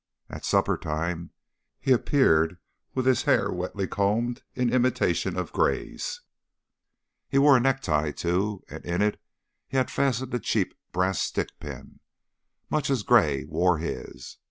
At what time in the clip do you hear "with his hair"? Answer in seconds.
2.95-3.51